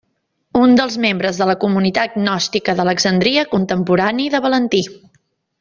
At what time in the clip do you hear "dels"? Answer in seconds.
0.79-0.95